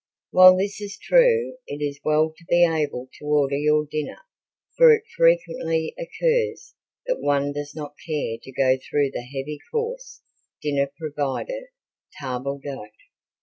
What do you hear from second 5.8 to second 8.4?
occurs that one does not care